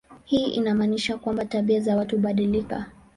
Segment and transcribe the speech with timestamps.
[0.23, 2.85] Hii inamaanisha kwamba tabia za watu hubadilika.